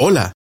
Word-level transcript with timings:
Hola, 0.00 0.32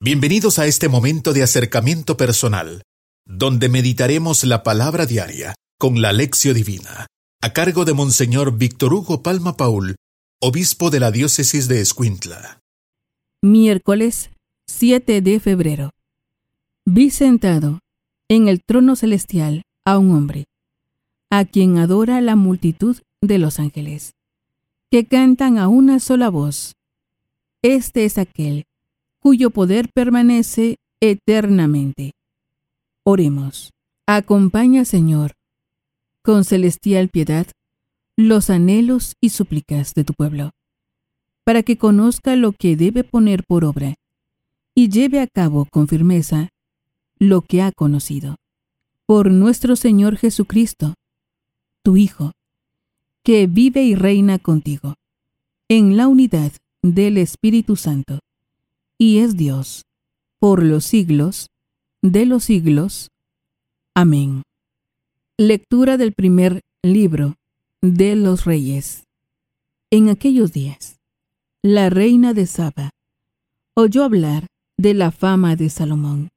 bienvenidos 0.00 0.58
a 0.58 0.64
este 0.64 0.88
momento 0.88 1.34
de 1.34 1.42
acercamiento 1.42 2.16
personal, 2.16 2.80
donde 3.26 3.68
meditaremos 3.68 4.42
la 4.44 4.62
palabra 4.62 5.04
diaria 5.04 5.54
con 5.78 6.00
la 6.00 6.14
lección 6.14 6.54
divina, 6.54 7.08
a 7.42 7.52
cargo 7.52 7.84
de 7.84 7.92
Monseñor 7.92 8.56
Víctor 8.56 8.94
Hugo 8.94 9.22
Palma 9.22 9.58
Paul, 9.58 9.96
obispo 10.40 10.88
de 10.88 11.00
la 11.00 11.10
diócesis 11.10 11.68
de 11.68 11.82
Escuintla. 11.82 12.60
Miércoles 13.42 14.30
7 14.66 15.20
de 15.20 15.40
febrero. 15.40 15.90
Vi 16.86 17.10
sentado 17.10 17.80
en 18.30 18.48
el 18.48 18.62
trono 18.64 18.96
celestial 18.96 19.60
a 19.84 19.98
un 19.98 20.12
hombre, 20.12 20.44
a 21.28 21.44
quien 21.44 21.76
adora 21.76 22.22
la 22.22 22.34
multitud 22.34 22.96
de 23.20 23.36
los 23.36 23.58
ángeles, 23.58 24.14
que 24.90 25.04
cantan 25.04 25.58
a 25.58 25.68
una 25.68 26.00
sola 26.00 26.30
voz. 26.30 26.76
Este 27.60 28.06
es 28.06 28.16
aquel 28.16 28.64
cuyo 29.22 29.50
poder 29.50 29.88
permanece 29.94 30.78
eternamente. 31.00 32.10
Oremos. 33.04 33.70
Acompaña, 34.04 34.84
Señor, 34.84 35.34
con 36.22 36.44
celestial 36.44 37.08
piedad, 37.08 37.46
los 38.16 38.50
anhelos 38.50 39.14
y 39.20 39.28
súplicas 39.30 39.94
de 39.94 40.02
tu 40.02 40.12
pueblo, 40.12 40.50
para 41.44 41.62
que 41.62 41.78
conozca 41.78 42.34
lo 42.34 42.50
que 42.50 42.76
debe 42.76 43.04
poner 43.04 43.44
por 43.44 43.64
obra 43.64 43.94
y 44.74 44.88
lleve 44.88 45.20
a 45.20 45.28
cabo 45.28 45.66
con 45.70 45.86
firmeza 45.86 46.48
lo 47.20 47.42
que 47.42 47.62
ha 47.62 47.70
conocido. 47.70 48.34
Por 49.06 49.30
nuestro 49.30 49.76
Señor 49.76 50.16
Jesucristo, 50.16 50.94
tu 51.84 51.96
Hijo, 51.96 52.32
que 53.22 53.46
vive 53.46 53.84
y 53.84 53.94
reina 53.94 54.40
contigo, 54.40 54.96
en 55.68 55.96
la 55.96 56.08
unidad 56.08 56.50
del 56.82 57.18
Espíritu 57.18 57.76
Santo 57.76 58.18
y 59.02 59.18
es 59.18 59.36
Dios, 59.36 59.82
por 60.38 60.62
los 60.62 60.84
siglos 60.84 61.48
de 62.02 62.24
los 62.24 62.44
siglos. 62.44 63.08
Amén. 63.96 64.44
Lectura 65.36 65.96
del 65.96 66.12
primer 66.12 66.60
libro 66.84 67.34
de 67.80 68.14
los 68.14 68.44
reyes. 68.44 69.02
En 69.90 70.08
aquellos 70.08 70.52
días, 70.52 71.00
la 71.62 71.90
reina 71.90 72.32
de 72.32 72.46
Saba 72.46 72.90
oyó 73.74 74.04
hablar 74.04 74.46
de 74.78 74.94
la 74.94 75.10
fama 75.10 75.56
de 75.56 75.68
Salomón 75.68 76.28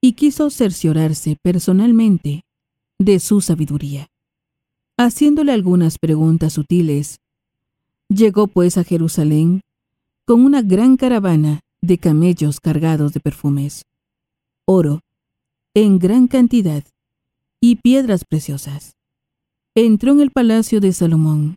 y 0.00 0.12
quiso 0.12 0.50
cerciorarse 0.50 1.36
personalmente 1.42 2.42
de 3.00 3.18
su 3.18 3.40
sabiduría. 3.40 4.06
Haciéndole 4.96 5.50
algunas 5.50 5.98
preguntas 5.98 6.52
sutiles, 6.52 7.18
llegó 8.08 8.46
pues 8.46 8.78
a 8.78 8.84
Jerusalén 8.84 9.62
con 10.24 10.44
una 10.44 10.62
gran 10.62 10.96
caravana 10.96 11.58
de 11.82 11.98
camellos 11.98 12.60
cargados 12.60 13.12
de 13.12 13.20
perfumes, 13.20 13.84
oro, 14.64 15.00
en 15.74 15.98
gran 15.98 16.28
cantidad, 16.28 16.84
y 17.60 17.76
piedras 17.76 18.24
preciosas. 18.24 18.96
Entró 19.74 20.12
en 20.12 20.20
el 20.20 20.30
palacio 20.30 20.80
de 20.80 20.92
Salomón 20.92 21.56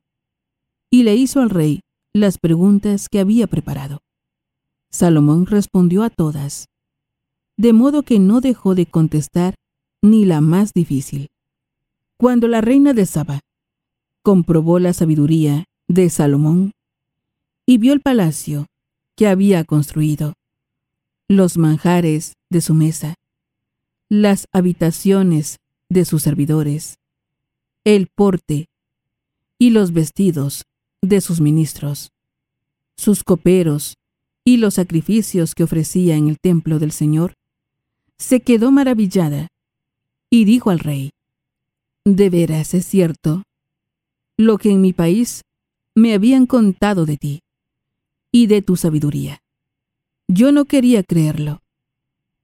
y 0.92 1.04
le 1.04 1.16
hizo 1.16 1.42
al 1.42 1.50
rey 1.50 1.82
las 2.14 2.38
preguntas 2.38 3.10
que 3.10 3.20
había 3.20 3.48
preparado. 3.48 4.00
Salomón 4.90 5.46
respondió 5.46 6.04
a 6.04 6.10
todas, 6.10 6.68
de 7.58 7.74
modo 7.74 8.04
que 8.04 8.20
no 8.20 8.42
dejó 8.42 8.76
de 8.76 8.86
contestar 8.86 9.56
ni 10.02 10.26
la 10.26 10.42
más 10.42 10.74
difícil. 10.74 11.30
Cuando 12.18 12.48
la 12.48 12.62
reina 12.62 12.94
de 12.94 13.06
Saba 13.06 13.42
comprobó 14.24 14.80
la 14.80 14.94
sabiduría 14.94 15.66
de 15.88 16.10
Salomón 16.10 16.72
y 17.66 17.78
vio 17.78 17.94
el 17.94 18.02
palacio 18.02 18.68
que 19.16 19.28
había 19.28 19.64
construido, 19.64 20.34
los 21.28 21.58
manjares 21.58 22.34
de 22.50 22.62
su 22.62 22.74
mesa, 22.74 23.16
las 24.10 24.46
habitaciones 24.52 25.58
de 25.90 26.06
sus 26.06 26.24
servidores, 26.24 27.00
el 27.84 28.08
porte. 28.08 28.68
Y 29.58 29.70
los 29.70 29.94
vestidos 29.94 30.66
de 31.02 31.22
sus 31.22 31.40
ministros, 31.40 32.12
sus 32.98 33.24
coperos 33.24 33.96
y 34.44 34.58
los 34.58 34.74
sacrificios 34.74 35.56
que 35.56 35.64
ofrecía 35.64 36.18
en 36.18 36.28
el 36.28 36.40
templo 36.40 36.78
del 36.78 36.92
Señor, 36.92 37.36
se 38.18 38.42
quedó 38.42 38.72
maravillada. 38.72 39.48
Y 40.30 40.44
dijo 40.44 40.72
al 40.72 40.80
rey, 40.80 41.12
De 42.04 42.30
veras 42.30 42.74
es 42.74 42.86
cierto 42.86 43.44
lo 44.38 44.58
que 44.58 44.72
en 44.72 44.82
mi 44.82 44.92
país 44.92 45.44
me 45.96 46.14
habían 46.14 46.46
contado 46.48 47.06
de 47.06 47.16
ti 47.16 47.45
y 48.36 48.48
de 48.48 48.62
tu 48.62 48.76
sabiduría. 48.76 49.40
Yo 50.28 50.52
no 50.52 50.66
quería 50.66 51.04
creerlo, 51.04 51.62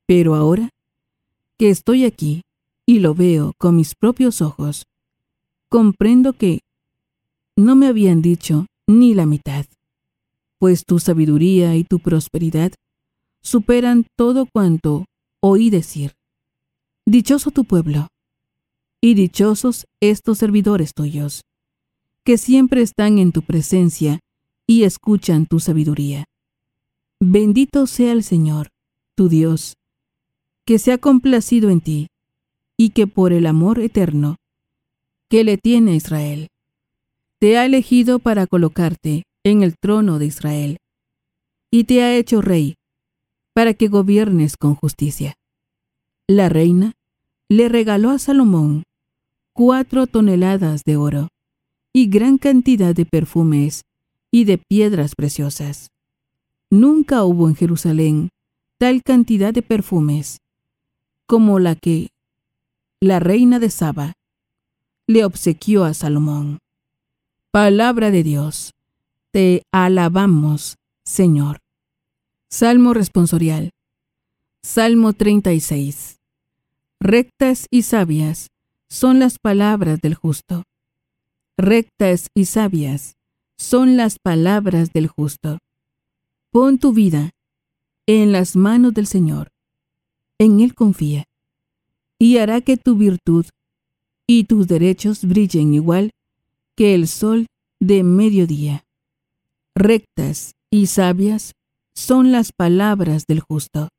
pero 0.07 0.35
ahora 0.35 0.69
que 1.57 1.69
estoy 1.69 2.05
aquí 2.05 2.43
y 2.85 2.99
lo 2.99 3.13
veo 3.13 3.51
con 3.57 3.75
mis 3.75 3.93
propios 3.93 4.41
ojos, 4.41 4.85
comprendo 5.67 6.31
que 6.31 6.61
no 7.57 7.75
me 7.75 7.87
habían 7.87 8.21
dicho 8.21 8.67
ni 8.87 9.13
la 9.13 9.25
mitad, 9.25 9.65
pues 10.59 10.85
tu 10.85 10.97
sabiduría 10.97 11.75
y 11.75 11.83
tu 11.83 11.99
prosperidad 11.99 12.71
superan 13.41 14.05
todo 14.15 14.45
cuanto 14.45 15.03
oí 15.41 15.69
decir. 15.69 16.13
Dichoso 17.05 17.51
tu 17.51 17.65
pueblo, 17.65 18.07
y 19.01 19.15
dichosos 19.15 19.87
estos 19.99 20.37
servidores 20.37 20.93
tuyos, 20.93 21.41
que 22.23 22.37
siempre 22.37 22.81
están 22.81 23.17
en 23.17 23.33
tu 23.33 23.41
presencia 23.41 24.21
y 24.71 24.85
escuchan 24.85 25.47
tu 25.47 25.59
sabiduría. 25.59 26.23
Bendito 27.19 27.87
sea 27.87 28.13
el 28.13 28.23
Señor, 28.23 28.69
tu 29.17 29.27
Dios, 29.27 29.73
que 30.65 30.79
se 30.79 30.93
ha 30.93 30.97
complacido 30.97 31.69
en 31.69 31.81
ti, 31.81 32.07
y 32.77 32.91
que 32.91 33.05
por 33.05 33.33
el 33.33 33.47
amor 33.47 33.81
eterno 33.81 34.37
que 35.29 35.43
le 35.43 35.57
tiene 35.57 35.91
a 35.91 35.95
Israel, 35.95 36.47
te 37.37 37.57
ha 37.57 37.65
elegido 37.65 38.19
para 38.19 38.47
colocarte 38.47 39.23
en 39.43 39.61
el 39.61 39.75
trono 39.77 40.19
de 40.19 40.27
Israel, 40.27 40.77
y 41.69 41.83
te 41.83 42.01
ha 42.01 42.15
hecho 42.15 42.41
rey, 42.41 42.75
para 43.53 43.73
que 43.73 43.89
gobiernes 43.89 44.55
con 44.55 44.75
justicia. 44.75 45.33
La 46.29 46.47
reina 46.47 46.93
le 47.49 47.67
regaló 47.67 48.09
a 48.11 48.19
Salomón 48.19 48.83
cuatro 49.51 50.07
toneladas 50.07 50.85
de 50.85 50.95
oro 50.95 51.27
y 51.91 52.07
gran 52.07 52.37
cantidad 52.37 52.95
de 52.95 53.05
perfumes 53.05 53.81
y 54.31 54.45
de 54.45 54.57
piedras 54.57 55.13
preciosas. 55.15 55.91
Nunca 56.69 57.23
hubo 57.25 57.49
en 57.49 57.55
Jerusalén 57.55 58.29
tal 58.77 59.03
cantidad 59.03 59.53
de 59.53 59.61
perfumes 59.61 60.39
como 61.27 61.59
la 61.59 61.75
que 61.75 62.09
la 62.99 63.19
reina 63.19 63.59
de 63.59 63.69
Saba 63.69 64.13
le 65.07 65.25
obsequió 65.25 65.83
a 65.83 65.93
Salomón. 65.93 66.59
Palabra 67.51 68.11
de 68.11 68.23
Dios, 68.23 68.73
te 69.31 69.63
alabamos, 69.71 70.77
Señor. 71.03 71.59
Salmo 72.49 72.93
responsorial. 72.93 73.71
Salmo 74.63 75.13
36. 75.13 76.19
Rectas 76.99 77.67
y 77.69 77.83
sabias 77.83 78.51
son 78.89 79.19
las 79.19 79.39
palabras 79.39 80.01
del 80.01 80.15
justo. 80.15 80.63
Rectas 81.57 82.27
y 82.35 82.45
sabias 82.45 83.15
son 83.61 83.95
las 83.95 84.17
palabras 84.17 84.91
del 84.91 85.07
justo. 85.07 85.59
Pon 86.51 86.79
tu 86.79 86.93
vida 86.93 87.29
en 88.07 88.31
las 88.31 88.55
manos 88.55 88.93
del 88.93 89.05
Señor. 89.05 89.49
En 90.39 90.59
Él 90.59 90.73
confía. 90.73 91.25
Y 92.17 92.37
hará 92.37 92.61
que 92.61 92.75
tu 92.75 92.95
virtud 92.95 93.45
y 94.27 94.45
tus 94.45 94.67
derechos 94.67 95.23
brillen 95.23 95.75
igual 95.75 96.09
que 96.75 96.95
el 96.95 97.07
sol 97.07 97.45
de 97.79 98.03
mediodía. 98.03 98.83
Rectas 99.75 100.55
y 100.71 100.87
sabias 100.87 101.53
son 101.93 102.31
las 102.31 102.51
palabras 102.51 103.27
del 103.27 103.41
justo. 103.41 103.89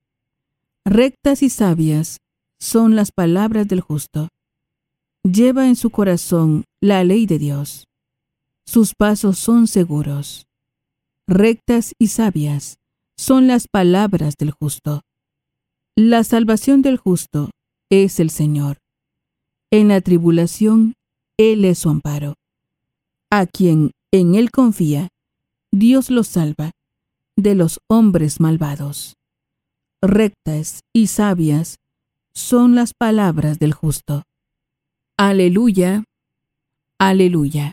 Rectas 0.85 1.43
y 1.43 1.51
sabias 1.51 2.19
son 2.59 2.97
las 2.97 3.13
palabras 3.13 3.69
del 3.69 3.81
justo. 3.81 4.29
Lleva 5.23 5.69
en 5.69 5.77
su 5.77 5.91
corazón 5.91 6.65
la 6.81 7.05
ley 7.05 7.27
de 7.27 7.39
Dios 7.39 7.87
sus 8.67 8.95
pasos 8.95 9.39
son 9.39 9.67
seguros. 9.67 10.47
Rectas 11.27 11.95
y 11.99 12.09
sabias 12.09 12.79
son 13.17 13.47
las 13.47 13.69
palabras 13.69 14.37
del 14.37 14.51
justo. 14.51 15.03
La 15.97 16.25
salvación 16.25 16.83
del 16.83 16.97
justo 16.97 17.51
es 17.91 18.19
el 18.21 18.31
Señor. 18.31 18.79
En 19.71 19.89
la 19.89 20.01
tribulación, 20.01 20.95
Él 21.39 21.65
es 21.65 21.81
su 21.81 21.91
amparo. 21.91 22.35
A 23.31 23.47
quien 23.47 23.93
en 24.11 24.35
Él 24.35 24.51
confía, 24.51 25.09
Dios 25.71 26.11
lo 26.11 26.25
salva 26.25 26.73
de 27.37 27.55
los 27.55 27.81
hombres 27.89 28.41
malvados. 28.41 29.15
Rectas 30.03 30.81
y 30.93 31.07
sabias 31.07 31.77
son 32.35 32.75
las 32.75 32.93
palabras 32.95 33.59
del 33.59 33.73
justo. 33.73 34.23
Aleluya, 35.17 36.05
aleluya. 36.99 37.73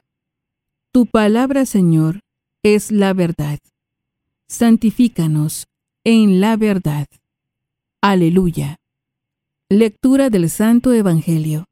Tu 0.91 1.05
palabra, 1.05 1.67
Señor, 1.67 2.21
es 2.63 2.91
la 2.91 3.13
verdad. 3.13 3.59
Santifícanos 4.47 5.67
en 6.03 6.41
la 6.41 6.57
verdad. 6.57 7.05
Aleluya. 8.01 8.77
Lectura 9.69 10.31
del 10.31 10.49
Santo 10.49 10.91
Evangelio. 10.91 11.65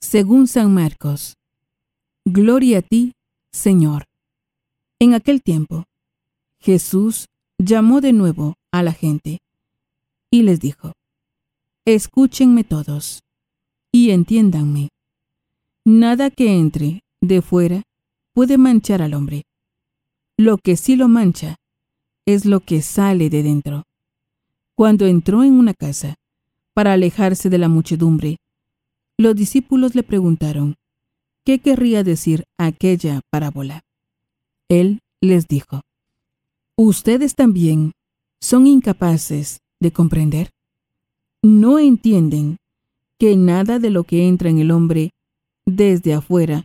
Según 0.00 0.48
San 0.48 0.72
Marcos. 0.72 1.34
Gloria 2.24 2.78
a 2.78 2.82
ti, 2.82 3.12
Señor. 3.52 4.06
En 4.98 5.12
aquel 5.12 5.42
tiempo, 5.42 5.84
Jesús 6.58 7.26
llamó 7.58 8.00
de 8.00 8.14
nuevo 8.14 8.54
a 8.70 8.82
la 8.82 8.94
gente 8.94 9.40
y 10.30 10.40
les 10.40 10.58
dijo, 10.58 10.94
Escúchenme 11.84 12.64
todos 12.64 13.20
y 13.92 14.12
entiéndanme. 14.12 14.88
Nada 15.84 16.30
que 16.30 16.56
entre 16.58 17.02
de 17.20 17.42
fuera 17.42 17.82
puede 18.32 18.58
manchar 18.58 19.02
al 19.02 19.14
hombre. 19.14 19.44
Lo 20.36 20.58
que 20.58 20.76
sí 20.76 20.96
lo 20.96 21.08
mancha 21.08 21.56
es 22.26 22.44
lo 22.44 22.60
que 22.60 22.82
sale 22.82 23.30
de 23.30 23.42
dentro. 23.42 23.84
Cuando 24.74 25.06
entró 25.06 25.44
en 25.44 25.54
una 25.54 25.74
casa, 25.74 26.14
para 26.74 26.94
alejarse 26.94 27.50
de 27.50 27.58
la 27.58 27.68
muchedumbre, 27.68 28.38
los 29.18 29.34
discípulos 29.36 29.94
le 29.94 30.02
preguntaron, 30.02 30.76
¿qué 31.44 31.58
querría 31.60 32.02
decir 32.02 32.44
aquella 32.58 33.20
parábola? 33.30 33.82
Él 34.68 35.00
les 35.20 35.46
dijo, 35.46 35.82
¿Ustedes 36.76 37.34
también 37.34 37.92
son 38.40 38.66
incapaces 38.66 39.60
de 39.78 39.92
comprender? 39.92 40.50
¿No 41.42 41.78
entienden 41.78 42.56
que 43.18 43.36
nada 43.36 43.78
de 43.78 43.90
lo 43.90 44.04
que 44.04 44.26
entra 44.26 44.48
en 44.48 44.58
el 44.58 44.70
hombre 44.70 45.10
desde 45.66 46.14
afuera 46.14 46.64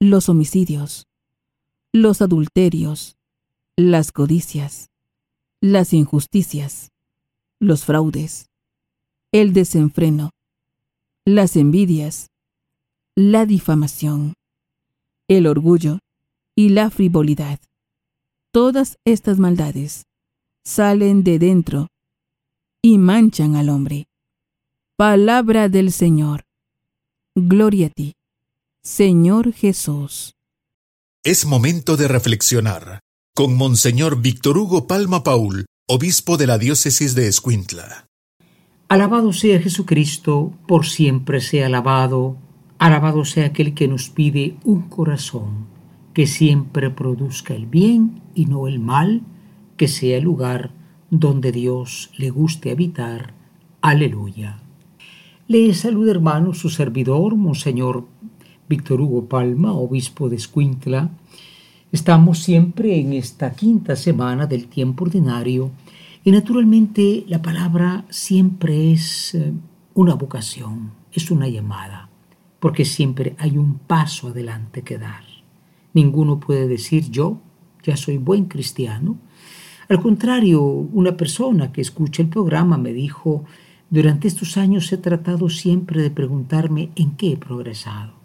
los 0.00 0.28
homicidios, 0.28 1.08
los 1.92 2.22
adulterios, 2.22 3.16
las 3.76 4.12
codicias, 4.12 4.90
las 5.60 5.92
injusticias, 5.92 6.92
los 7.58 7.84
fraudes, 7.84 8.48
el 9.32 9.52
desenfreno, 9.52 10.30
las 11.24 11.56
envidias, 11.56 12.30
la 13.16 13.44
difamación, 13.44 14.34
el 15.26 15.48
orgullo 15.48 15.98
y 16.54 16.68
la 16.68 16.90
frivolidad. 16.90 17.58
Todas 18.52 18.98
estas 19.04 19.38
maldades 19.38 20.04
salen 20.64 21.24
de 21.24 21.40
dentro 21.40 21.88
y 22.82 22.98
manchan 22.98 23.56
al 23.56 23.68
hombre. 23.68 24.06
Palabra 24.96 25.68
del 25.68 25.90
Señor. 25.90 26.44
Gloria 27.34 27.88
a 27.88 27.90
ti, 27.90 28.14
Señor 28.90 29.52
Jesús. 29.52 30.32
Es 31.22 31.44
momento 31.44 31.98
de 31.98 32.08
reflexionar 32.08 33.00
con 33.36 33.54
Monseñor 33.54 34.22
Víctor 34.22 34.56
Hugo 34.56 34.86
Palma 34.86 35.22
Paul, 35.22 35.66
obispo 35.86 36.38
de 36.38 36.46
la 36.46 36.56
diócesis 36.56 37.14
de 37.14 37.28
Escuintla. 37.28 38.06
Alabado 38.88 39.34
sea 39.34 39.60
Jesucristo, 39.60 40.54
por 40.66 40.86
siempre 40.86 41.42
sea 41.42 41.66
alabado. 41.66 42.38
Alabado 42.78 43.26
sea 43.26 43.48
aquel 43.48 43.74
que 43.74 43.88
nos 43.88 44.08
pide 44.08 44.56
un 44.64 44.88
corazón 44.88 45.66
que 46.14 46.26
siempre 46.26 46.88
produzca 46.88 47.54
el 47.54 47.66
bien 47.66 48.22
y 48.34 48.46
no 48.46 48.66
el 48.66 48.80
mal, 48.80 49.20
que 49.76 49.86
sea 49.86 50.16
el 50.16 50.24
lugar 50.24 50.72
donde 51.10 51.52
Dios 51.52 52.10
le 52.16 52.30
guste 52.30 52.70
habitar. 52.70 53.34
Aleluya. 53.82 54.62
Le 55.46 55.74
saluda 55.74 56.10
hermano 56.10 56.54
su 56.54 56.70
servidor, 56.70 57.36
Monseñor 57.36 58.06
Víctor 58.68 59.00
Hugo 59.00 59.26
Palma, 59.26 59.72
obispo 59.72 60.28
de 60.28 60.36
Escuintla, 60.36 61.10
Estamos 61.90 62.40
siempre 62.40 63.00
en 63.00 63.14
esta 63.14 63.52
quinta 63.54 63.96
semana 63.96 64.46
del 64.46 64.66
tiempo 64.66 65.04
ordinario 65.04 65.70
y 66.22 66.30
naturalmente 66.30 67.24
la 67.28 67.40
palabra 67.40 68.04
siempre 68.10 68.92
es 68.92 69.34
eh, 69.34 69.54
una 69.94 70.12
vocación, 70.12 70.90
es 71.10 71.30
una 71.30 71.48
llamada, 71.48 72.10
porque 72.60 72.84
siempre 72.84 73.36
hay 73.38 73.56
un 73.56 73.78
paso 73.78 74.28
adelante 74.28 74.82
que 74.82 74.98
dar. 74.98 75.24
Ninguno 75.94 76.38
puede 76.38 76.68
decir 76.68 77.10
yo 77.10 77.40
ya 77.82 77.96
soy 77.96 78.18
buen 78.18 78.44
cristiano. 78.44 79.16
Al 79.88 80.02
contrario, 80.02 80.62
una 80.62 81.16
persona 81.16 81.72
que 81.72 81.80
escucha 81.80 82.20
el 82.20 82.28
programa 82.28 82.76
me 82.76 82.92
dijo, 82.92 83.46
durante 83.88 84.28
estos 84.28 84.58
años 84.58 84.92
he 84.92 84.98
tratado 84.98 85.48
siempre 85.48 86.02
de 86.02 86.10
preguntarme 86.10 86.90
en 86.96 87.12
qué 87.12 87.32
he 87.32 87.36
progresado 87.38 88.17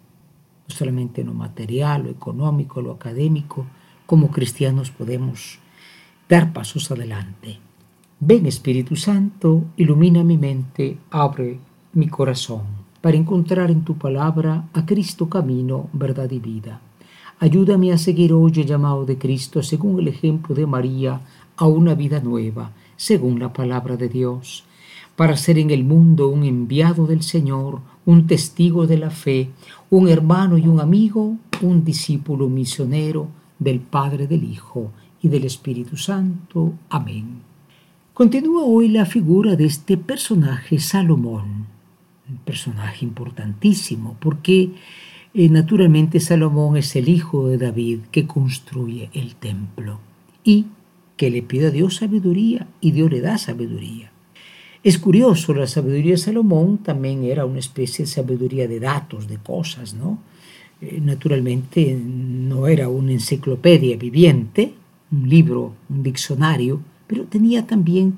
solamente 0.74 1.22
en 1.22 1.28
lo 1.28 1.34
material, 1.34 2.04
lo 2.04 2.10
económico, 2.10 2.82
lo 2.82 2.92
académico, 2.92 3.66
como 4.06 4.30
cristianos 4.30 4.92
podemos 4.92 5.60
dar 6.28 6.52
pasos 6.54 6.92
adelante. 6.92 7.60
Ven 8.20 8.46
Espíritu 8.46 8.96
Santo, 8.96 9.66
ilumina 9.78 10.24
mi 10.24 10.38
mente, 10.38 10.98
abre 11.12 11.60
mi 11.94 12.08
corazón 12.08 12.84
para 13.02 13.18
encontrar 13.18 13.70
en 13.70 13.84
tu 13.84 13.98
palabra 13.98 14.70
a 14.72 14.86
Cristo 14.86 15.28
camino, 15.28 15.90
verdad 15.92 16.32
y 16.32 16.40
vida. 16.40 16.80
Ayúdame 17.40 17.92
a 17.92 17.98
seguir 17.98 18.32
hoy 18.32 18.54
el 18.56 18.66
llamado 18.66 19.06
de 19.06 19.18
Cristo 19.18 19.62
según 19.62 20.00
el 20.00 20.08
ejemplo 20.08 20.56
de 20.56 20.66
María 20.66 21.20
a 21.58 21.68
una 21.68 21.96
vida 21.96 22.22
nueva, 22.22 22.72
según 22.96 23.40
la 23.40 23.52
palabra 23.52 23.98
de 23.98 24.08
Dios, 24.08 24.64
para 25.18 25.36
ser 25.36 25.60
en 25.60 25.72
el 25.72 25.84
mundo 25.84 26.30
un 26.30 26.46
enviado 26.46 27.06
del 27.06 27.24
Señor, 27.24 27.82
un 28.06 28.28
testigo 28.28 28.88
de 28.88 28.98
la 28.98 29.10
fe, 29.10 29.50
un 29.90 30.08
hermano 30.10 30.58
y 30.58 30.68
un 30.68 30.80
amigo, 30.80 31.38
un 31.62 31.84
discípulo 31.84 32.50
misionero 32.50 33.28
del 33.60 33.80
Padre, 33.80 34.28
del 34.28 34.44
Hijo 34.44 34.92
y 35.22 35.30
del 35.30 35.46
Espíritu 35.46 35.98
Santo. 35.98 36.74
Amén. 36.90 37.42
Continúa 38.14 38.64
hoy 38.64 38.90
la 38.90 39.06
figura 39.06 39.56
de 39.56 39.66
este 39.66 39.98
personaje 39.98 40.80
Salomón, 40.80 41.66
un 42.30 42.38
personaje 42.46 43.06
importantísimo 43.06 44.16
porque 44.20 44.72
eh, 45.34 45.50
naturalmente 45.50 46.20
Salomón 46.20 46.78
es 46.78 46.96
el 46.96 47.10
hijo 47.10 47.48
de 47.48 47.58
David 47.58 48.02
que 48.12 48.28
construye 48.28 49.10
el 49.14 49.36
templo 49.36 50.00
y 50.44 50.68
que 51.18 51.32
le 51.32 51.42
pide 51.42 51.68
a 51.68 51.72
Dios 51.72 51.96
sabiduría 51.96 52.68
y 52.82 52.92
Dios 52.92 53.10
le 53.10 53.22
da 53.22 53.38
sabiduría. 53.38 54.13
Es 54.84 54.98
curioso, 55.00 55.54
la 55.54 55.66
sabiduría 55.66 56.12
de 56.12 56.18
Salomón 56.18 56.80
también 56.80 57.24
era 57.24 57.46
una 57.46 57.60
especie 57.60 58.04
de 58.04 58.12
sabiduría 58.12 58.68
de 58.68 58.82
datos, 58.82 59.30
de 59.30 59.38
cosas, 59.38 59.94
¿no? 59.94 60.20
Eh, 60.82 61.00
naturalmente 61.02 61.98
no 61.98 62.68
era 62.68 62.90
una 62.90 63.14
enciclopedia 63.14 63.96
viviente, 63.96 64.74
un 65.10 65.30
libro, 65.30 65.74
un 65.90 66.04
diccionario, 66.04 66.82
pero 67.08 67.24
tenía 67.24 67.66
también 67.66 68.16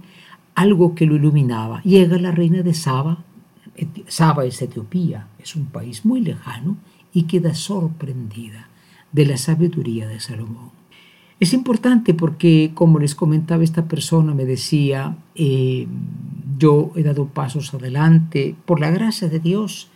algo 0.55 0.95
que 0.95 1.05
lo 1.05 1.15
iluminaba. 1.15 1.83
Llega 1.83 2.17
la 2.17 2.31
reina 2.31 2.63
de 2.63 2.73
Saba, 2.73 3.23
Saba 4.07 4.45
es 4.45 4.59
Etiopía, 4.59 5.27
es 5.37 5.55
un 5.55 5.65
país 5.65 6.03
muy 6.03 6.21
lejano, 6.21 6.77
y 7.13 7.23
queda 7.23 7.53
sorprendida 7.53 8.69
de 9.11 9.25
la 9.27 9.37
sabiduría 9.37 10.07
de 10.07 10.19
Salomón. 10.19 10.71
Es 11.39 11.53
importante 11.53 12.13
porque, 12.13 12.71
como 12.73 12.97
les 12.97 13.13
comentaba 13.13 13.63
esta 13.63 13.85
persona, 13.85 14.33
me 14.33 14.45
decía, 14.45 15.17
eh, 15.35 15.85
yo 16.57 16.91
he 16.95 17.03
dado 17.03 17.27
pasos 17.27 17.73
adelante 17.73 18.55
por 18.65 18.79
la 18.79 18.91
gracia 18.91 19.29
de 19.29 19.39
Dios, 19.39 19.89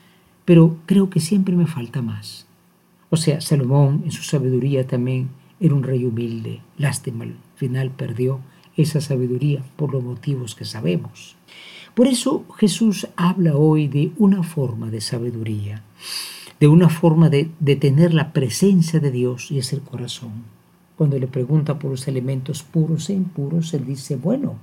pero 0.46 0.78
creo 0.86 1.10
que 1.10 1.20
siempre 1.20 1.56
me 1.56 1.68
falta 1.68 2.02
más. 2.02 2.48
O 3.10 3.18
sea, 3.18 3.42
Salomón 3.42 4.02
en 4.06 4.12
su 4.12 4.24
sabiduría 4.24 4.86
también 4.86 5.30
era 5.60 5.74
un 5.74 5.84
rey 5.84 6.06
humilde. 6.06 6.62
Lástima, 6.78 7.24
al 7.26 7.36
final 7.56 7.92
perdió 7.92 8.40
esa 8.78 9.02
sabiduría 9.02 9.64
por 9.76 9.94
los 9.94 10.04
motivos 10.04 10.56
que 10.56 10.66
sabemos. 10.66 11.36
Por 11.94 12.08
eso 12.08 12.46
Jesús 12.58 13.08
habla 13.16 13.58
hoy 13.58 13.88
de 13.88 14.12
una 14.18 14.44
forma 14.44 14.90
de 14.90 15.02
sabiduría, 15.02 15.84
de 16.60 16.68
una 16.68 16.90
forma 16.90 17.30
de, 17.30 17.52
tener 17.76 18.14
la 18.14 18.32
presencia 18.32 19.00
de 19.00 19.12
Dios 19.12 19.52
y 19.52 19.60
es 19.60 19.74
el 19.74 19.82
corazón. 19.82 20.32
Cuando 20.96 21.18
le 21.18 21.28
pregunta 21.28 21.80
por 21.80 21.92
los 21.92 22.08
elementos 22.08 22.64
puros 22.64 23.10
e 23.10 23.14
impuros, 23.14 23.74
él 23.74 23.86
dice, 23.86 24.18
bueno, 24.18 24.56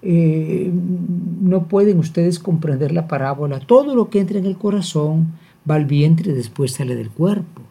eh, 0.00 0.70
no 0.72 1.66
pueden 1.66 1.98
ustedes 1.98 2.38
comprender 2.38 2.92
la 2.92 3.08
parábola. 3.08 3.60
Todo 3.60 3.94
lo 3.94 4.10
que 4.10 4.20
entra 4.20 4.38
en 4.38 4.46
el 4.46 4.56
corazón 4.56 5.34
va 5.68 5.74
al 5.74 5.86
vientre 5.86 6.32
y 6.32 6.34
después 6.34 6.72
sale 6.72 6.94
del 6.94 7.10
cuerpo, 7.10 7.62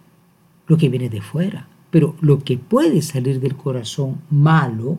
lo 0.68 0.78
que 0.78 0.90
viene 0.90 1.10
de 1.10 1.22
fuera. 1.22 1.68
Pero 1.90 2.16
lo 2.20 2.40
que 2.40 2.58
puede 2.58 3.02
salir 3.02 3.40
del 3.40 3.56
corazón 3.56 4.22
malo 4.30 4.98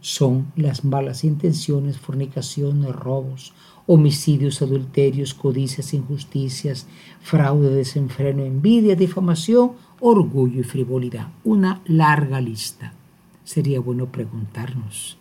son 0.00 0.50
las 0.56 0.84
malas 0.84 1.24
intenciones, 1.24 1.98
fornicaciones, 1.98 2.94
robos, 2.94 3.52
homicidios, 3.86 4.62
adulterios, 4.62 5.34
codicias, 5.34 5.92
injusticias, 5.92 6.86
fraude, 7.20 7.68
desenfreno, 7.68 8.42
envidia, 8.42 8.96
difamación, 8.96 9.72
orgullo 10.00 10.60
y 10.60 10.64
frivolidad. 10.64 11.28
Una 11.44 11.82
larga 11.84 12.40
lista. 12.40 12.94
Sería 13.44 13.80
bueno 13.80 14.06
preguntarnos 14.06 15.19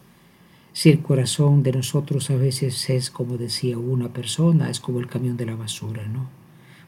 si 0.74 0.90
el 0.90 1.02
corazón 1.02 1.64
de 1.64 1.72
nosotros 1.72 2.30
a 2.30 2.36
veces 2.36 2.90
es, 2.90 3.10
como 3.10 3.38
decía 3.38 3.78
una 3.78 4.10
persona, 4.10 4.70
es 4.70 4.80
como 4.80 5.00
el 5.00 5.08
camión 5.08 5.38
de 5.38 5.46
la 5.46 5.56
basura, 5.56 6.08
¿no? 6.08 6.28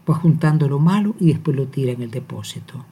Va 0.10 0.16
juntando 0.16 0.68
lo 0.68 0.80
malo 0.80 1.16
y 1.20 1.28
después 1.28 1.56
lo 1.56 1.68
tira 1.68 1.92
en 1.92 2.02
el 2.02 2.12
depósito. 2.12 2.86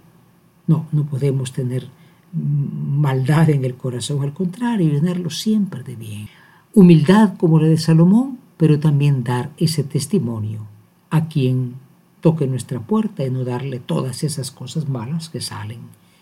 No, 0.67 0.87
no 0.91 1.05
podemos 1.05 1.51
tener 1.51 1.87
maldad 2.31 3.49
en 3.49 3.65
el 3.65 3.75
corazón, 3.75 4.23
al 4.23 4.33
contrario, 4.33 4.91
llenarlo 4.91 5.29
siempre 5.29 5.83
de 5.83 5.95
bien. 5.95 6.29
Humildad 6.73 7.37
como 7.37 7.59
la 7.59 7.67
de 7.67 7.77
Salomón, 7.77 8.37
pero 8.57 8.79
también 8.79 9.23
dar 9.23 9.51
ese 9.57 9.83
testimonio 9.83 10.67
a 11.09 11.27
quien 11.27 11.75
toque 12.21 12.45
nuestra 12.45 12.79
puerta 12.79 13.25
y 13.25 13.31
no 13.31 13.43
darle 13.43 13.79
todas 13.79 14.23
esas 14.23 14.51
cosas 14.51 14.87
malas 14.87 15.29
que 15.29 15.41
salen. 15.41 15.79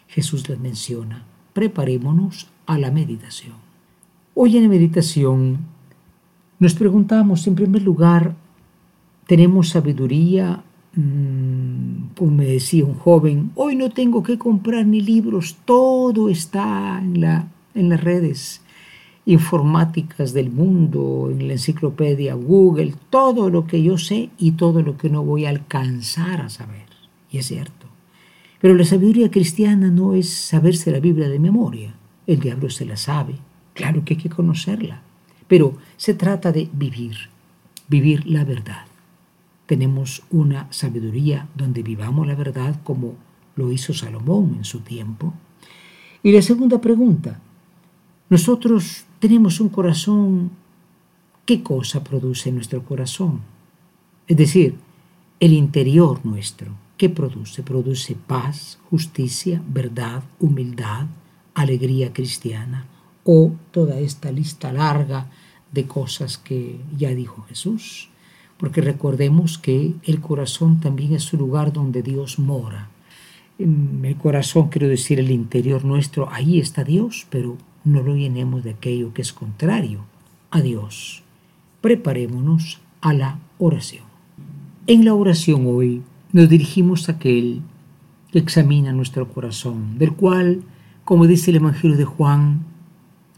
Jesús 0.08 0.48
les 0.48 0.60
menciona, 0.60 1.26
preparémonos 1.54 2.48
a 2.66 2.78
la 2.78 2.92
meditación. 2.92 3.67
Hoy 4.40 4.56
en 4.56 4.64
la 4.64 4.70
meditación 4.70 5.58
nos 6.60 6.76
preguntamos 6.76 7.48
en 7.48 7.56
primer 7.56 7.82
lugar, 7.82 8.36
¿tenemos 9.26 9.70
sabiduría 9.70 10.64
Mm, 10.98 12.16
como 12.16 12.32
me 12.32 12.46
decía 12.46 12.84
un 12.84 12.96
joven, 12.96 13.52
hoy 13.54 13.76
no 13.76 13.92
tengo 13.92 14.24
que 14.24 14.40
comprar 14.40 14.88
ni 14.88 15.00
libros, 15.00 15.58
todo 15.64 16.28
está 16.28 17.00
en, 17.00 17.24
en 17.76 17.90
las 17.90 18.04
redes 18.04 18.62
informáticas 19.28 20.34
del 20.34 20.50
mundo, 20.50 21.30
en 21.32 21.48
la 21.48 21.54
enciclopedia 21.54 22.34
Google, 22.34 22.96
todo 23.12 23.52
lo 23.52 23.68
que 23.68 23.84
yo 23.84 24.00
sé 24.00 24.32
y 24.40 24.54
todo 24.54 24.82
lo 24.82 24.98
que 24.98 25.12
no 25.12 25.24
voy 25.24 25.46
a 25.46 25.50
alcanzar 25.50 26.42
a 26.42 26.50
saber. 26.50 26.88
Y 27.30 27.38
es 27.38 27.46
cierto. 27.46 27.86
Pero 28.60 28.74
la 28.74 28.84
sabiduría 28.84 29.30
cristiana 29.30 29.92
no 29.92 30.16
es 30.16 30.30
saberse 30.30 30.92
la 30.92 31.00
Biblia 31.00 31.30
de 31.30 31.38
memoria. 31.38 31.94
El 32.26 32.40
diablo 32.40 32.72
se 32.72 32.86
la 32.86 32.98
sabe. 32.98 33.36
Claro 33.78 34.04
que 34.04 34.16
hay 34.16 34.20
que 34.20 34.30
conocerla. 34.30 35.02
Pero 35.48 35.78
se 35.96 36.14
trata 36.14 36.52
de 36.52 36.68
vivir, 36.74 37.16
vivir 37.88 38.28
la 38.28 38.44
verdad 38.44 38.88
tenemos 39.68 40.24
una 40.32 40.72
sabiduría 40.72 41.48
donde 41.54 41.84
vivamos 41.84 42.26
la 42.26 42.36
verdad 42.36 42.80
como 42.84 43.16
lo 43.56 43.72
hizo 43.72 43.94
Salomón 43.94 44.56
en 44.58 44.64
su 44.64 44.80
tiempo. 44.80 45.34
Y 46.24 46.32
la 46.32 46.42
segunda 46.42 46.82
pregunta, 46.82 47.40
nosotros 48.30 49.06
tenemos 49.20 49.60
un 49.60 49.70
corazón, 49.70 50.52
¿qué 51.46 51.62
cosa 51.62 52.04
produce 52.04 52.52
nuestro 52.52 52.84
corazón? 52.84 53.42
Es 54.28 54.38
decir, 54.38 54.76
el 55.40 55.54
interior 55.54 56.26
nuestro, 56.26 56.72
¿qué 56.98 57.10
produce? 57.10 57.62
Produce 57.62 58.16
paz, 58.16 58.80
justicia, 58.90 59.62
verdad, 59.68 60.24
humildad, 60.40 61.08
alegría 61.54 62.14
cristiana 62.14 62.86
o 63.28 63.52
toda 63.70 64.00
esta 64.00 64.32
lista 64.32 64.72
larga 64.72 65.28
de 65.72 65.86
cosas 65.86 66.40
que 66.40 66.80
ya 66.98 67.14
dijo 67.14 67.44
Jesús 67.44 68.10
porque 68.58 68.82
recordemos 68.82 69.58
que 69.58 69.94
el 70.04 70.20
corazón 70.20 70.80
también 70.80 71.14
es 71.14 71.32
un 71.34 71.40
lugar 71.40 71.72
donde 71.72 72.02
Dios 72.02 72.40
mora. 72.40 72.90
En 73.60 74.02
el 74.04 74.16
corazón, 74.18 74.70
quiero 74.70 74.88
decir, 74.88 75.20
el 75.20 75.32
interior 75.32 75.86
nuestro, 75.86 76.32
ahí 76.32 76.60
está 76.60 76.84
Dios, 76.84 77.28
pero 77.30 77.58
no 77.84 78.02
lo 78.02 78.16
llenemos 78.16 78.64
de 78.64 78.72
aquello 78.72 79.14
que 79.14 79.22
es 79.22 79.32
contrario 79.32 80.06
a 80.52 80.62
Dios. 80.62 81.24
Preparémonos 81.82 82.80
a 83.02 83.14
la 83.14 83.40
oración. 83.58 84.06
En 84.88 85.06
la 85.06 85.14
oración 85.14 85.66
hoy 85.68 86.02
nos 86.32 86.50
dirigimos 86.50 87.10
a 87.10 87.14
aquel 87.14 87.62
que 88.32 88.40
examina 88.40 88.92
nuestro 88.92 89.28
corazón, 89.28 89.98
del 89.98 90.14
cual, 90.14 90.64
como 91.04 91.28
dice 91.28 91.52
el 91.52 91.58
Evangelio 91.58 91.98
de 91.98 92.06
Juan, 92.06 92.66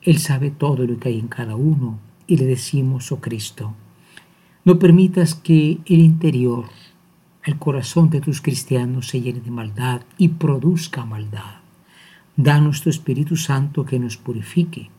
Él 0.01 0.19
sabe 0.19 0.51
todo 0.51 0.85
lo 0.85 0.97
que 0.97 1.09
hay 1.09 1.19
en 1.19 1.27
cada 1.27 1.55
uno 1.55 1.99
y 2.27 2.37
le 2.37 2.45
decimos, 2.45 3.11
oh 3.11 3.19
Cristo, 3.19 3.73
no 4.65 4.79
permitas 4.79 5.35
que 5.35 5.79
el 5.85 5.99
interior, 5.99 6.65
el 7.43 7.57
corazón 7.57 8.09
de 8.09 8.21
tus 8.21 8.41
cristianos 8.41 9.07
se 9.07 9.21
llene 9.21 9.39
de 9.39 9.51
maldad 9.51 10.01
y 10.17 10.29
produzca 10.29 11.05
maldad. 11.05 11.61
Danos 12.35 12.81
tu 12.81 12.89
Espíritu 12.89 13.35
Santo 13.35 13.85
que 13.85 13.99
nos 13.99 14.17
purifique. 14.17 14.89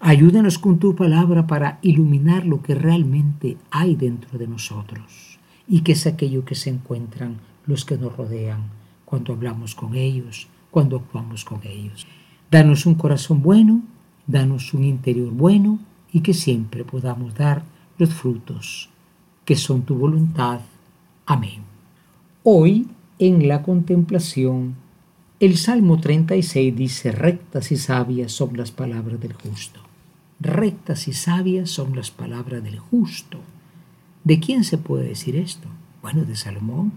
Ayúdanos 0.00 0.58
con 0.58 0.78
tu 0.78 0.94
palabra 0.94 1.46
para 1.46 1.78
iluminar 1.82 2.46
lo 2.46 2.62
que 2.62 2.74
realmente 2.74 3.56
hay 3.70 3.96
dentro 3.96 4.38
de 4.38 4.46
nosotros 4.46 5.38
y 5.66 5.80
que 5.80 5.92
es 5.92 6.06
aquello 6.06 6.44
que 6.44 6.54
se 6.54 6.70
encuentran 6.70 7.38
los 7.66 7.84
que 7.84 7.98
nos 7.98 8.16
rodean 8.16 8.62
cuando 9.04 9.32
hablamos 9.32 9.74
con 9.74 9.94
ellos, 9.94 10.48
cuando 10.70 10.96
actuamos 10.96 11.44
con 11.44 11.60
ellos. 11.64 12.06
Danos 12.50 12.86
un 12.86 12.94
corazón 12.94 13.42
bueno, 13.42 13.82
danos 14.28 14.74
un 14.74 14.84
interior 14.84 15.32
bueno 15.32 15.80
y 16.12 16.20
que 16.20 16.34
siempre 16.34 16.84
podamos 16.84 17.34
dar 17.34 17.64
los 17.98 18.14
frutos 18.14 18.90
que 19.44 19.56
son 19.56 19.82
tu 19.82 19.96
voluntad. 19.96 20.60
Amén. 21.26 21.62
Hoy, 22.44 22.86
en 23.18 23.48
la 23.48 23.62
contemplación, 23.62 24.76
el 25.40 25.56
Salmo 25.56 25.98
36 25.98 26.76
dice, 26.76 27.12
rectas 27.12 27.72
y 27.72 27.76
sabias 27.76 28.30
son 28.30 28.56
las 28.56 28.70
palabras 28.70 29.18
del 29.20 29.32
justo. 29.32 29.80
Rectas 30.40 31.08
y 31.08 31.14
sabias 31.14 31.70
son 31.70 31.96
las 31.96 32.10
palabras 32.10 32.62
del 32.62 32.78
justo. 32.78 33.38
¿De 34.24 34.38
quién 34.38 34.64
se 34.64 34.78
puede 34.78 35.08
decir 35.08 35.36
esto? 35.36 35.68
Bueno, 36.02 36.24
de 36.24 36.36
Salomón. 36.36 36.92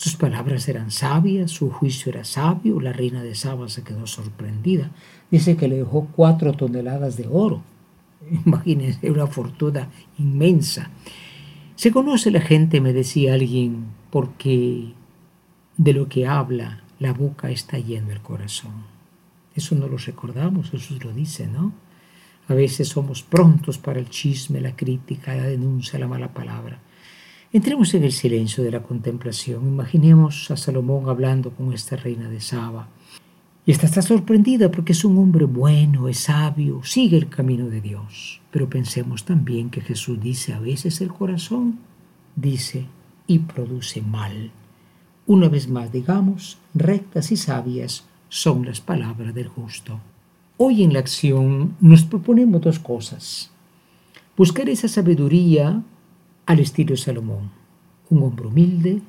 Sus 0.00 0.16
palabras 0.16 0.66
eran 0.66 0.90
sabias, 0.90 1.50
su 1.50 1.68
juicio 1.68 2.10
era 2.10 2.24
sabio, 2.24 2.80
la 2.80 2.90
reina 2.90 3.22
de 3.22 3.34
Saba 3.34 3.68
se 3.68 3.82
quedó 3.82 4.06
sorprendida. 4.06 4.90
Dice 5.30 5.58
que 5.58 5.68
le 5.68 5.76
dejó 5.76 6.08
cuatro 6.16 6.54
toneladas 6.54 7.18
de 7.18 7.28
oro. 7.30 7.62
Imagínense 8.46 9.10
una 9.10 9.26
fortuna 9.26 9.90
inmensa. 10.18 10.88
Se 11.76 11.92
conoce 11.92 12.30
la 12.30 12.40
gente, 12.40 12.80
me 12.80 12.94
decía 12.94 13.34
alguien, 13.34 13.88
porque 14.08 14.94
de 15.76 15.92
lo 15.92 16.08
que 16.08 16.26
habla 16.26 16.82
la 16.98 17.12
boca 17.12 17.50
está 17.50 17.78
yendo 17.78 18.12
el 18.12 18.22
corazón. 18.22 18.72
Eso 19.54 19.74
no 19.74 19.86
lo 19.86 19.98
recordamos, 19.98 20.70
Jesús 20.70 21.04
lo 21.04 21.12
dice, 21.12 21.46
¿no? 21.46 21.74
A 22.48 22.54
veces 22.54 22.88
somos 22.88 23.22
prontos 23.22 23.76
para 23.76 24.00
el 24.00 24.08
chisme, 24.08 24.62
la 24.62 24.74
crítica, 24.74 25.36
la 25.36 25.42
denuncia, 25.42 25.98
la 25.98 26.08
mala 26.08 26.32
palabra. 26.32 26.80
Entremos 27.52 27.94
en 27.94 28.04
el 28.04 28.12
silencio 28.12 28.62
de 28.62 28.70
la 28.70 28.84
contemplación. 28.84 29.66
Imaginemos 29.66 30.52
a 30.52 30.56
Salomón 30.56 31.08
hablando 31.08 31.50
con 31.50 31.72
esta 31.72 31.96
reina 31.96 32.30
de 32.30 32.40
Saba. 32.40 32.86
Y 33.66 33.72
esta 33.72 33.86
está 33.86 34.02
sorprendida 34.02 34.70
porque 34.70 34.92
es 34.92 35.04
un 35.04 35.18
hombre 35.18 35.46
bueno, 35.46 36.06
es 36.06 36.18
sabio, 36.18 36.84
sigue 36.84 37.16
el 37.16 37.28
camino 37.28 37.68
de 37.68 37.80
Dios. 37.80 38.40
Pero 38.52 38.70
pensemos 38.70 39.24
también 39.24 39.68
que 39.68 39.80
Jesús 39.80 40.20
dice 40.20 40.52
a 40.52 40.60
veces 40.60 41.00
el 41.00 41.08
corazón, 41.08 41.80
dice 42.36 42.86
y 43.26 43.40
produce 43.40 44.00
mal. 44.00 44.52
Una 45.26 45.48
vez 45.48 45.68
más 45.68 45.90
digamos, 45.90 46.56
rectas 46.72 47.32
y 47.32 47.36
sabias 47.36 48.04
son 48.28 48.64
las 48.64 48.80
palabras 48.80 49.34
del 49.34 49.48
justo. 49.48 49.98
Hoy 50.56 50.84
en 50.84 50.92
la 50.92 51.00
acción 51.00 51.74
nos 51.80 52.04
proponemos 52.04 52.60
dos 52.60 52.78
cosas. 52.78 53.50
Buscar 54.36 54.68
esa 54.68 54.86
sabiduría 54.86 55.82
al 56.50 56.58
estilo 56.58 56.96
Salomón, 56.96 57.48
un 58.08 58.24
hombre 58.24 58.48
humilde, 58.48 59.00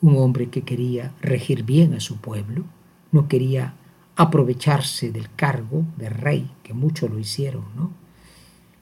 un 0.00 0.16
hombre 0.16 0.48
que 0.48 0.62
quería 0.62 1.10
regir 1.20 1.64
bien 1.64 1.92
a 1.94 1.98
su 1.98 2.18
pueblo, 2.18 2.62
no 3.10 3.26
quería 3.26 3.74
aprovecharse 4.14 5.10
del 5.10 5.28
cargo 5.34 5.84
de 5.96 6.08
rey, 6.08 6.48
que 6.62 6.72
muchos 6.72 7.10
lo 7.10 7.18
hicieron, 7.18 7.64
¿no? 7.74 7.90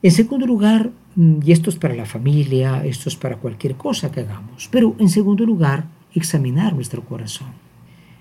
En 0.02 0.10
segundo 0.10 0.46
lugar, 0.46 0.90
mm, 1.16 1.38
y 1.42 1.52
esto 1.52 1.70
es 1.70 1.76
para 1.76 1.94
la 1.94 2.04
familia, 2.04 2.84
esto 2.84 3.08
es 3.08 3.16
para 3.16 3.38
cualquier 3.38 3.76
cosa 3.76 4.12
que 4.12 4.20
hagamos, 4.20 4.68
pero 4.70 4.94
en 4.98 5.08
segundo 5.08 5.46
lugar, 5.46 5.86
examinar 6.14 6.74
nuestro 6.74 7.02
corazón. 7.02 7.52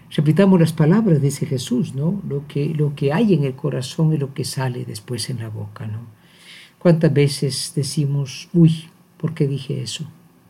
Repitamos 0.10 0.58
las 0.58 0.72
palabras, 0.72 1.22
dice 1.22 1.46
Jesús, 1.46 1.96
¿no? 1.96 2.22
Lo 2.30 2.48
que, 2.48 2.74
lo 2.74 2.96
que 2.96 3.12
hay 3.12 3.34
en 3.34 3.44
el 3.44 3.56
corazón 3.56 4.14
es 4.14 4.22
lo 4.22 4.34
que 4.34 4.46
sale 4.46 4.86
después 4.86 5.30
en 5.30 5.40
la 5.40 5.50
boca, 5.50 5.86
¿no? 5.86 6.00
¿Cuántas 6.80 7.14
veces 7.14 7.74
decimos, 7.76 8.48
uy, 8.54 8.86
¿por 9.22 9.36
qué 9.36 9.48
dije 9.48 9.82
eso? 9.82 10.06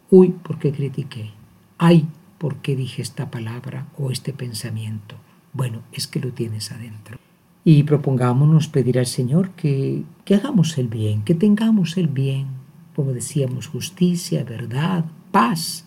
Uy, 0.09 0.29
¿por 0.29 0.57
qué 0.57 0.71
critiqué? 0.71 1.31
Ay, 1.77 2.07
¿por 2.37 2.55
qué 2.57 2.75
dije 2.75 3.01
esta 3.01 3.29
palabra 3.29 3.87
o 3.97 4.11
este 4.11 4.31
pensamiento? 4.31 5.17
Bueno, 5.53 5.81
es 5.91 6.07
que 6.07 6.21
lo 6.21 6.29
tienes 6.29 6.71
adentro. 6.71 7.17
Y 7.65 7.83
propongámonos 7.83 8.69
pedir 8.69 8.97
al 8.97 9.05
Señor 9.05 9.51
que, 9.51 10.03
que 10.23 10.35
hagamos 10.35 10.77
el 10.77 10.87
bien, 10.87 11.23
que 11.23 11.35
tengamos 11.35 11.97
el 11.97 12.07
bien, 12.07 12.47
como 12.95 13.11
decíamos, 13.11 13.67
justicia, 13.67 14.43
verdad, 14.45 15.05
paz, 15.31 15.85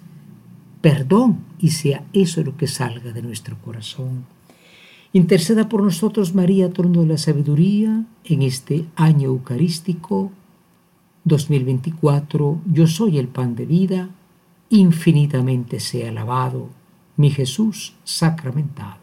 perdón, 0.80 1.38
y 1.58 1.70
sea 1.70 2.04
eso 2.12 2.42
lo 2.44 2.56
que 2.56 2.66
salga 2.66 3.12
de 3.12 3.22
nuestro 3.22 3.56
corazón. 3.62 4.26
Interceda 5.14 5.68
por 5.68 5.82
nosotros, 5.82 6.34
María, 6.34 6.70
trono 6.70 7.00
de 7.00 7.06
la 7.06 7.18
sabiduría, 7.18 8.04
en 8.24 8.42
este 8.42 8.84
año 8.96 9.28
eucarístico 9.28 10.32
2024. 11.24 12.62
Yo 12.66 12.86
soy 12.86 13.18
el 13.18 13.28
pan 13.28 13.54
de 13.54 13.66
vida, 13.66 14.10
infinitamente 14.70 15.80
sea 15.80 16.10
alabado, 16.10 16.70
mi 17.16 17.30
Jesús 17.30 17.94
sacramentado. 18.04 18.98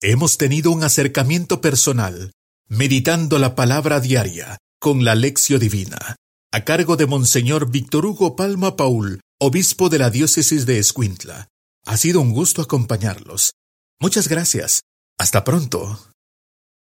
Hemos 0.00 0.36
tenido 0.38 0.72
un 0.72 0.82
acercamiento 0.82 1.60
personal, 1.60 2.32
meditando 2.68 3.38
la 3.38 3.54
palabra 3.54 4.00
diaria 4.00 4.58
con 4.80 5.04
la 5.04 5.14
lección 5.14 5.60
divina, 5.60 6.16
a 6.52 6.64
cargo 6.64 6.96
de 6.96 7.06
Monseñor 7.06 7.70
Víctor 7.70 8.06
Hugo 8.06 8.34
Palma 8.34 8.76
Paul, 8.76 9.20
obispo 9.40 9.88
de 9.88 9.98
la 9.98 10.10
diócesis 10.10 10.66
de 10.66 10.78
Escuintla. 10.78 11.46
Ha 11.86 11.96
sido 11.96 12.20
un 12.20 12.32
gusto 12.32 12.62
acompañarlos. 12.62 13.52
Muchas 14.00 14.28
gracias. 14.28 14.82
Hasta 15.18 15.44
pronto. 15.44 16.11